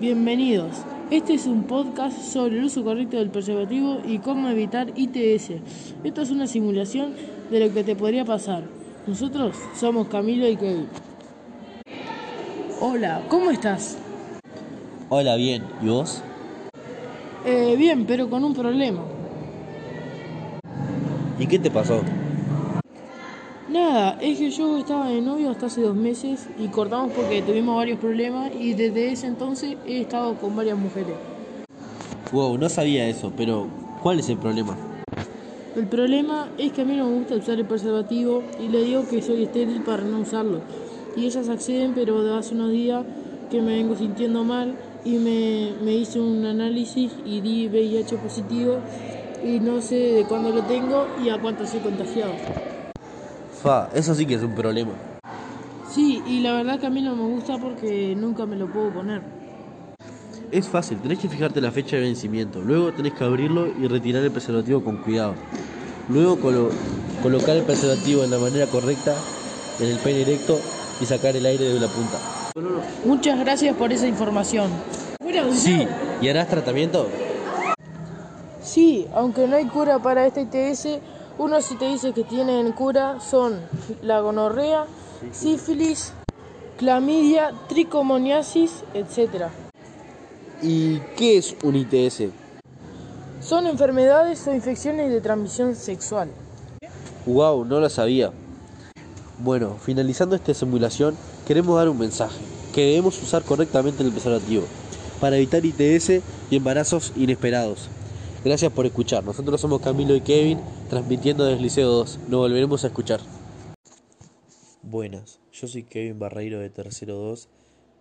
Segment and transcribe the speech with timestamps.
[0.00, 0.72] Bienvenidos.
[1.12, 5.52] Este es un podcast sobre el uso correcto del preservativo y cómo evitar ITS.
[6.02, 7.14] Esto es una simulación
[7.48, 8.64] de lo que te podría pasar.
[9.06, 10.88] Nosotros somos Camilo y Kevin.
[12.80, 13.96] Hola, ¿cómo estás?
[15.10, 15.62] Hola, bien.
[15.80, 16.22] ¿Y vos?
[17.46, 19.00] Eh, bien, pero con un problema.
[21.38, 22.00] ¿Y qué te pasó?
[23.74, 27.74] Nada, es que yo estaba de novio hasta hace dos meses y cortamos porque tuvimos
[27.74, 31.16] varios problemas y desde ese entonces he estado con varias mujeres.
[32.30, 33.66] Wow, no sabía eso, pero
[34.00, 34.76] ¿cuál es el problema?
[35.74, 39.08] El problema es que a mí no me gusta usar el preservativo y le digo
[39.08, 40.60] que soy estéril para no usarlo.
[41.16, 43.04] Y ellas acceden, pero de hace unos días
[43.50, 48.76] que me vengo sintiendo mal y me, me hice un análisis y di VIH positivo
[49.44, 52.34] y no sé de cuándo lo tengo y a cuánto soy contagiado.
[53.64, 54.92] Fa, eso sí que es un problema.
[55.90, 58.90] Sí, y la verdad que a mí no me gusta porque nunca me lo puedo
[58.90, 59.22] poner.
[60.50, 62.60] Es fácil, tenés que fijarte la fecha de vencimiento.
[62.60, 65.32] Luego tenés que abrirlo y retirar el preservativo con cuidado.
[66.10, 66.70] Luego colo-
[67.22, 69.14] colocar el preservativo en la manera correcta
[69.80, 70.60] en el peine directo
[71.00, 72.18] y sacar el aire de la punta.
[73.06, 74.70] Muchas gracias por esa información.
[75.54, 75.86] Sí,
[76.20, 77.08] ¿y harás tratamiento?
[78.62, 81.00] Sí, aunque no hay cura para este ITS,
[81.38, 83.60] uno si te dice que tienen cura son
[84.02, 84.86] la gonorrea,
[85.32, 86.12] sífilis,
[86.78, 89.46] clamidia, tricomoniasis, etc.
[90.62, 92.30] ¿Y qué es un ITS?
[93.40, 96.30] Son enfermedades o infecciones de transmisión sexual.
[97.26, 98.32] Wow, no lo sabía.
[99.38, 102.38] Bueno, finalizando esta simulación, queremos dar un mensaje,
[102.72, 104.64] que debemos usar correctamente el preservativo
[105.20, 107.88] para evitar ITS y embarazos inesperados.
[108.44, 109.24] Gracias por escuchar.
[109.24, 112.18] Nosotros somos Camilo y Kevin, transmitiendo desde el Liceo 2.
[112.28, 113.20] Nos volveremos a escuchar.
[114.82, 117.48] Buenas, yo soy Kevin Barreiro de Tercero 2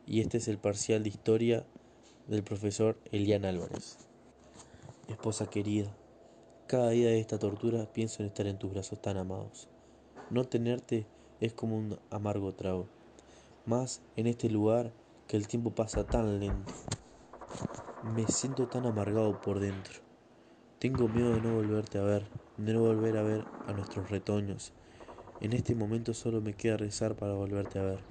[0.06, 1.66] y este es el parcial de historia
[2.28, 3.98] del profesor Elian Álvarez.
[5.08, 5.96] Esposa querida,
[6.68, 9.70] cada día de esta tortura pienso en estar en tus brazos tan amados.
[10.30, 11.08] No tenerte
[11.40, 12.90] es como un amargo trago,
[13.66, 14.92] más en este lugar
[15.26, 16.74] que el tiempo pasa tan lento.
[18.14, 20.03] Me siento tan amargado por dentro.
[20.84, 24.74] Tengo miedo de no volverte a ver, de no volver a ver a nuestros retoños.
[25.40, 28.04] En este momento solo me queda rezar para volverte a ver.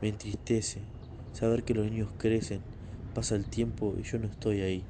[0.00, 0.80] Me entristece
[1.34, 2.62] saber que los niños crecen,
[3.12, 4.86] pasa el tiempo y yo no estoy ahí.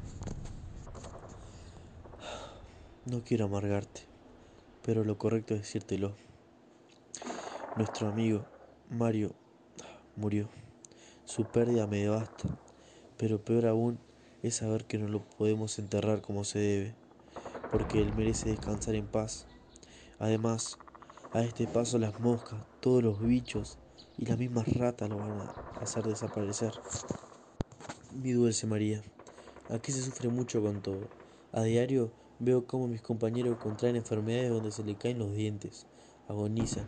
[3.04, 4.02] No quiero amargarte,
[4.82, 6.14] pero lo correcto es decírtelo.
[7.74, 8.46] Nuestro amigo
[8.88, 9.34] Mario
[10.14, 10.48] murió.
[11.24, 12.60] Su pérdida me devasta,
[13.16, 13.98] pero peor aún
[14.42, 16.94] es saber que no lo podemos enterrar como se debe,
[17.70, 19.46] porque él merece descansar en paz.
[20.18, 20.78] Además,
[21.32, 23.78] a este paso las moscas, todos los bichos
[24.18, 26.72] y las mismas ratas lo van a hacer desaparecer.
[28.22, 29.02] Mi dulce María,
[29.68, 31.08] aquí se sufre mucho con todo.
[31.52, 35.86] A diario veo cómo mis compañeros contraen enfermedades donde se le caen los dientes,
[36.28, 36.86] agonizan.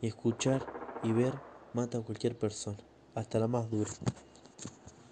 [0.00, 0.66] Y escuchar
[1.04, 1.32] y ver
[1.74, 2.78] mata a cualquier persona,
[3.14, 3.90] hasta la más dura.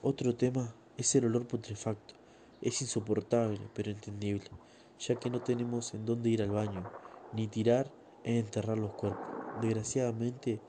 [0.03, 2.15] Otro tema es el olor putrefacto.
[2.61, 4.51] Es insoportable, pero entendible,
[4.99, 6.91] ya que no tenemos en dónde ir al baño,
[7.33, 9.31] ni tirar e enterrar los cuerpos.
[9.55, 10.61] Desgraciadamente,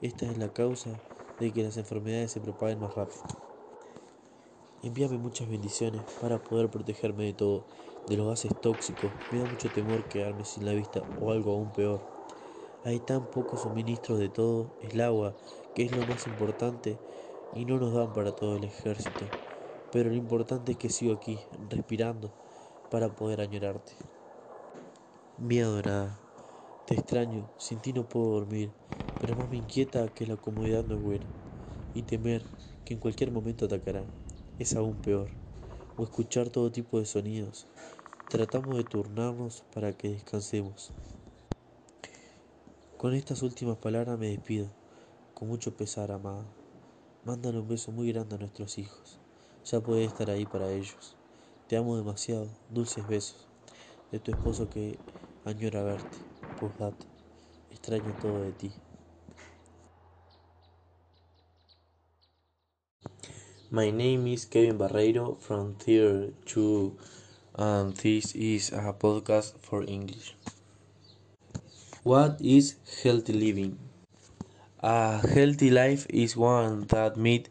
[0.00, 1.02] esta es la causa
[1.38, 3.22] de que las enfermedades se propaguen más rápido.
[4.82, 7.66] Envíame muchas bendiciones para poder protegerme de todo,
[8.06, 9.14] de los gases tóxicos.
[9.30, 12.06] Me da mucho temor quedarme sin la vista o algo aún peor.
[12.84, 15.36] Hay tan pocos suministros de todo, el agua,
[15.74, 16.98] que es lo más importante,
[17.52, 19.32] y no nos dan para todo el ejército.
[19.92, 22.30] Pero lo importante es que sigo aquí, respirando,
[22.90, 23.92] para poder añorarte.
[25.38, 26.18] Mi adorada,
[26.86, 28.70] te extraño, sin ti no puedo dormir,
[29.20, 31.26] pero más me inquieta que la comodidad no es buena,
[31.94, 32.42] y temer
[32.84, 34.06] que en cualquier momento atacarán
[34.58, 35.30] es aún peor,
[35.96, 37.66] o escuchar todo tipo de sonidos.
[38.28, 40.92] Tratamos de turnarnos para que descansemos.
[42.98, 44.68] Con estas últimas palabras me despido,
[45.34, 46.44] con mucho pesar, amada.
[47.24, 49.19] Mándale un beso muy grande a nuestros hijos.
[49.64, 51.16] Ya puedes estar ahí para ellos.
[51.68, 52.48] Te amo demasiado.
[52.70, 53.46] Dulces besos.
[54.10, 54.98] De tu esposo que
[55.44, 56.18] añora verte.
[56.58, 57.06] Postdata.
[57.70, 58.72] Extraño todo de ti.
[63.70, 66.96] My name is Kevin Barreiro from Tier 2
[67.54, 70.34] and this is a podcast for English.
[72.02, 73.78] What is healthy living?
[74.82, 77.48] A healthy life is one that meets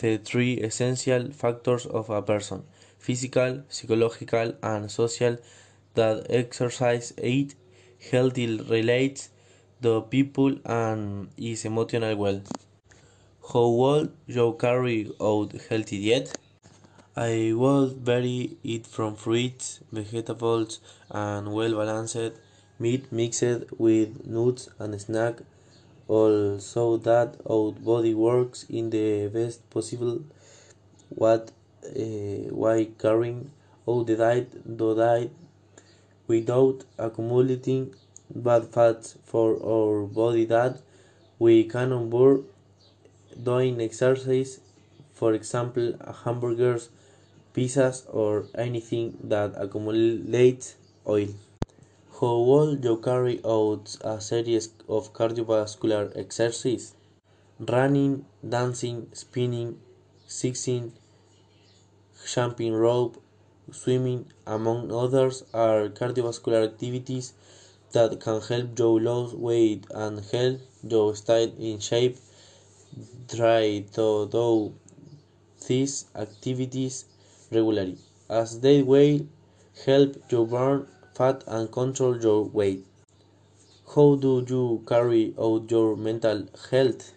[0.00, 2.64] the three essential factors of a person
[2.98, 5.36] physical, psychological, and social
[5.94, 7.54] that exercise it
[8.10, 9.28] healthy relates
[9.80, 12.40] the people and is emotional well.
[13.52, 16.38] How would you carry out healthy diet?
[17.16, 20.80] I will vary it from fruits, vegetables,
[21.10, 22.32] and well-balanced
[22.78, 25.42] meat mixed with nuts and snacks,
[26.08, 30.20] all so that our body works in the best possible
[31.08, 31.50] what
[31.84, 33.50] uh, while carrying
[33.88, 35.32] out the diet, the diet
[36.26, 37.94] without accumulating
[38.34, 40.80] bad fats for our body that
[41.38, 42.44] we can burn
[43.42, 44.60] doing exercise,
[45.12, 46.88] for example, hamburgers,
[47.54, 51.28] pizzas, or anything that accumulates oil.
[52.24, 56.94] How would you carry out a series of cardiovascular exercises?
[57.60, 59.78] Running, dancing, spinning,
[60.26, 60.94] sixing,
[62.26, 63.22] jumping rope,
[63.70, 67.34] swimming, among others, are cardiovascular activities
[67.92, 72.16] that can help you lose weight and help you stay in shape.
[73.28, 74.74] Try to do
[75.68, 77.04] these activities
[77.52, 77.98] regularly,
[78.30, 79.26] as they will
[79.84, 82.84] help you burn fat and control your weight.
[83.94, 87.12] How do you carry out your mental health?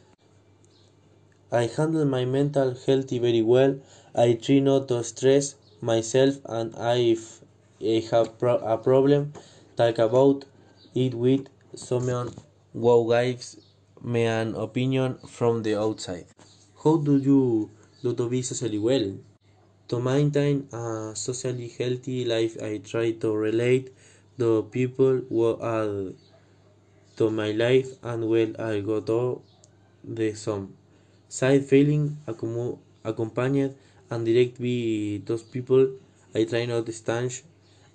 [1.51, 3.79] I handle my mental health very well.
[4.13, 7.41] I try not to stress myself and if
[7.81, 9.33] I have pro a problem,
[9.77, 10.45] talk about
[10.93, 12.33] it with someone
[12.73, 13.57] who gives
[14.03, 16.25] me an opinion from the outside.
[16.83, 17.71] How do you
[18.03, 19.13] do to be socially well?
[19.87, 23.93] To maintain a socially healthy life, I try to relate
[24.37, 26.13] to people who add
[27.15, 29.41] to my life and when I go to
[30.03, 30.75] the some
[31.29, 32.17] side feeling
[33.03, 33.75] accompanied
[34.09, 35.95] and direct by those people,
[36.35, 37.41] I try not to stand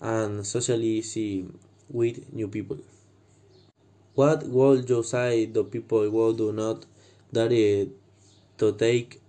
[0.01, 1.47] and socially see
[1.91, 2.79] with new people.
[4.15, 6.87] What would you say to people who do not
[7.33, 7.87] dare
[8.59, 9.21] to take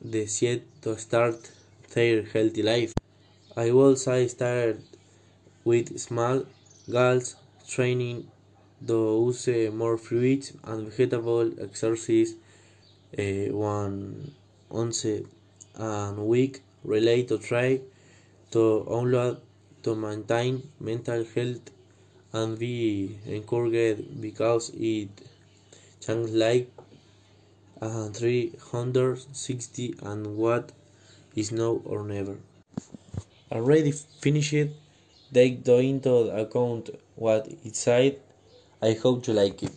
[0.00, 1.50] the seat to start
[1.94, 2.92] their healthy life?
[3.56, 4.78] I would say start
[5.64, 6.44] with small
[6.90, 7.36] goals,
[7.68, 8.28] training
[8.86, 12.34] to use more fruits and vegetable exercise
[13.18, 13.22] uh,
[13.52, 14.32] one
[14.70, 17.80] once a week, relate to try
[18.50, 19.40] to unload
[19.82, 21.70] to maintain mental health
[22.32, 25.10] and be encouraged because it
[26.00, 26.70] changes like
[27.80, 30.72] uh, 360 and what
[31.34, 32.36] is now or never.
[33.50, 34.72] Already finished,
[35.32, 38.18] take into account what it said.
[38.82, 39.72] I hope you like it.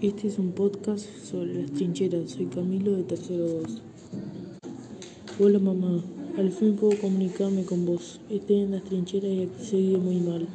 [0.00, 2.30] Este es un podcast sobre las trincheras.
[2.30, 3.82] Soy Camilo de Tercero 2.
[5.38, 6.02] Hola mamá,
[6.38, 8.20] al fin puedo comunicarme con vos.
[8.30, 10.48] Estoy en las trincheras y aquí se vive muy mal.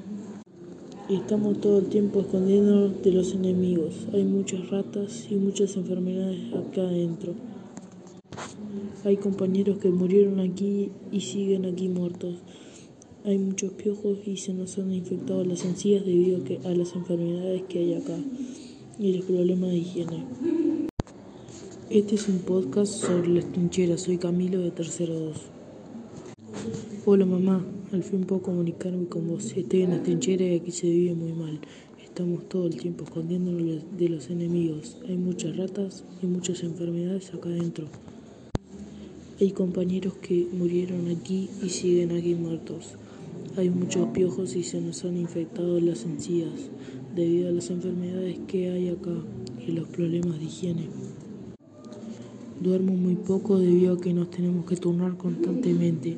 [1.10, 3.94] Estamos todo el tiempo escondiéndonos de los enemigos.
[4.14, 7.34] Hay muchas ratas y muchas enfermedades acá adentro.
[9.04, 12.36] Hay compañeros que murieron aquí y siguen aquí muertos.
[13.24, 17.80] Hay muchos piojos y se nos han infectado las encías debido a las enfermedades que
[17.80, 18.18] hay acá
[19.00, 20.24] y los problemas de higiene.
[21.90, 24.02] Este es un podcast sobre las trincheras.
[24.02, 25.38] Soy Camilo de Tercero 2.
[27.06, 29.54] Hola mamá, al fin puedo comunicarme con vos.
[29.56, 31.60] Estoy en las trincheras y aquí se vive muy mal.
[32.04, 34.98] Estamos todo el tiempo escondiéndonos de los enemigos.
[35.08, 37.88] Hay muchas ratas y muchas enfermedades acá adentro.
[39.40, 42.96] Hay compañeros que murieron aquí y siguen aquí muertos.
[43.56, 46.72] Hay muchos piojos y se nos han infectado las encías
[47.16, 49.14] debido a las enfermedades que hay acá
[49.68, 50.88] y los problemas de higiene.
[52.60, 56.18] Duermo muy poco debido a que nos tenemos que turnar constantemente.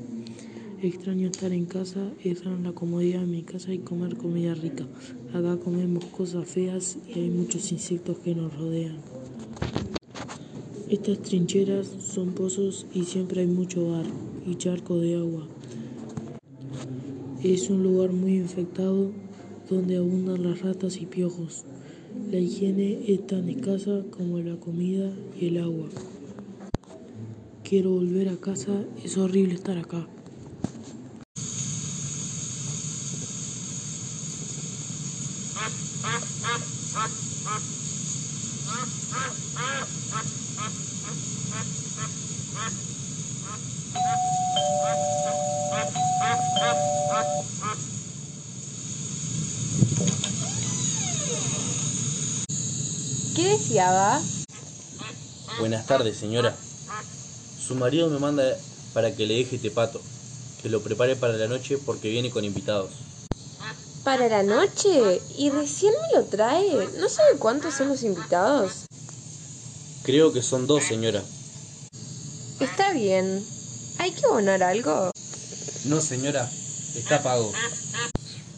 [0.82, 4.88] Extraño estar en casa, estar en la comodidad de mi casa y comer comida rica.
[5.34, 9.19] Acá comemos cosas feas y hay muchos insectos que nos rodean.
[10.90, 14.06] Estas trincheras son pozos y siempre hay mucho bar
[14.48, 15.48] y charco de agua.
[17.44, 19.12] Es un lugar muy infectado
[19.70, 21.64] donde abundan las ratas y piojos.
[22.32, 25.90] La higiene es tan escasa como la comida y el agua.
[27.64, 30.08] Quiero volver a casa, es horrible estar acá.
[53.40, 54.22] ¿Qué deseaba?
[55.60, 56.54] Buenas tardes, señora.
[57.66, 58.44] Su marido me manda
[58.94, 60.02] para que le deje este pato,
[60.62, 62.92] que lo prepare para la noche porque viene con invitados.
[64.04, 65.22] ¿Para la noche?
[65.38, 66.90] ¿Y recién me lo trae?
[66.98, 68.88] ¿No sabe cuántos son los invitados?
[70.04, 71.24] Creo que son dos, señora.
[72.60, 73.42] Está bien.
[74.00, 75.12] ¿Hay que abonar algo?
[75.86, 76.52] No, señora.
[76.94, 77.54] Está pago.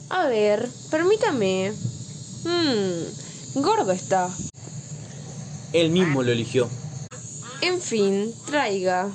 [0.10, 1.72] A ver, permítame.
[2.46, 4.36] Mmm, gordo está.
[5.74, 6.70] Él mismo lo eligió.
[7.62, 9.10] En fin, traiga.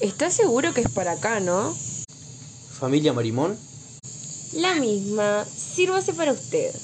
[0.00, 1.76] ¿Está seguro que es para acá, no?
[2.78, 3.58] ¿Familia Marimón?
[4.54, 5.44] La misma.
[5.44, 6.74] Sírvase para usted.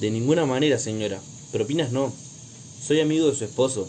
[0.00, 1.20] De ninguna manera, señora.
[1.52, 2.12] Propinas no.
[2.84, 3.88] Soy amigo de su esposo.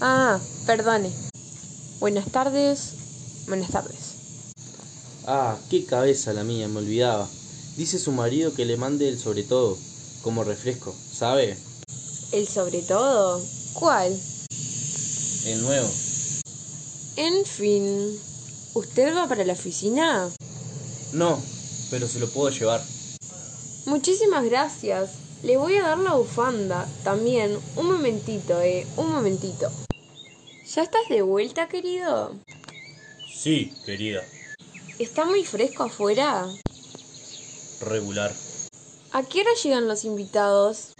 [0.00, 1.10] Ah, perdone.
[1.98, 3.44] Buenas tardes.
[3.48, 4.54] Buenas tardes.
[5.26, 7.28] Ah, qué cabeza la mía, me olvidaba.
[7.76, 9.76] Dice su marido que le mande el sobre todo,
[10.22, 11.56] como refresco, ¿sabe?
[12.32, 13.42] ¿El sobre todo?
[13.72, 14.16] ¿Cuál?
[15.44, 15.88] El nuevo.
[17.16, 18.20] En fin.
[18.74, 20.30] ¿Usted va para la oficina?
[21.12, 21.42] No,
[21.90, 22.80] pero se lo puedo llevar.
[23.86, 25.10] Muchísimas gracias.
[25.42, 26.88] Le voy a dar la bufanda.
[27.02, 27.58] También.
[27.74, 28.86] Un momentito, eh.
[28.96, 29.68] Un momentito.
[30.72, 32.36] ¿Ya estás de vuelta, querido?
[33.28, 34.22] Sí, querida.
[35.00, 36.46] ¿Está muy fresco afuera?
[37.80, 38.32] Regular.
[39.10, 40.92] ¿A qué hora llegan los invitados?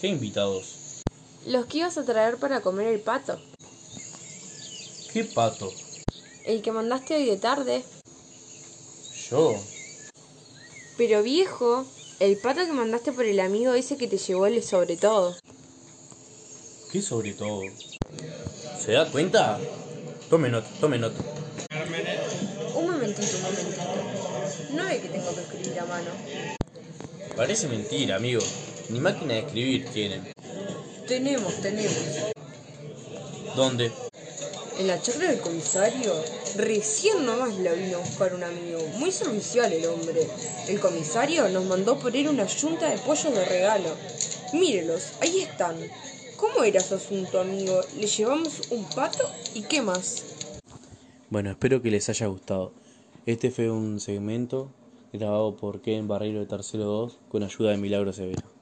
[0.00, 1.02] ¿Qué invitados?
[1.44, 3.40] Los que ibas a traer para comer el pato.
[5.12, 5.72] ¿Qué pato?
[6.44, 7.82] El que mandaste hoy de tarde.
[9.28, 9.60] ¿Yo?
[10.96, 11.84] Pero viejo,
[12.20, 15.34] el pato que mandaste por el amigo ese que te llevó el sobre todo.
[16.92, 17.62] ¿Qué sobre todo?
[18.78, 19.58] ¿Se da cuenta?
[20.30, 21.20] Tome nota, tome nota.
[22.76, 23.82] Un momentito, un momentito.
[24.74, 26.10] No ve que tengo que escribir a mano.
[27.36, 28.42] Parece mentira, amigo.
[28.90, 30.32] Ni máquina de escribir tienen.
[31.06, 32.32] Tenemos, tenemos.
[33.54, 33.92] ¿Dónde?
[34.78, 36.14] En la chacra del comisario,
[36.56, 38.80] recién nomás la vino a buscar un amigo.
[38.98, 40.26] Muy servicial el hombre.
[40.68, 43.90] El comisario nos mandó poner una yunta de pollos de regalo.
[44.54, 45.76] Mírelos, ahí están.
[46.36, 47.80] ¿Cómo era su asunto, amigo?
[47.98, 50.24] ¿Le llevamos un pato y qué más?
[51.28, 52.72] Bueno, espero que les haya gustado.
[53.26, 54.70] Este fue un segmento
[55.12, 58.57] grabado por Ken Barreiro de Tercero 2 con ayuda de Milagro Severo.